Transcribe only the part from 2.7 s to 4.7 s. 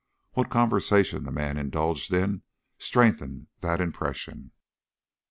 strengthened that impression.